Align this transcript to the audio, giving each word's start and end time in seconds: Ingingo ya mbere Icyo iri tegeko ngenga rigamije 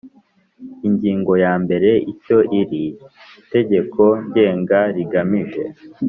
Ingingo 0.87 1.31
ya 1.43 1.53
mbere 1.63 1.89
Icyo 2.11 2.37
iri 2.59 2.85
tegeko 3.53 4.01
ngenga 4.25 4.79
rigamije 4.95 5.63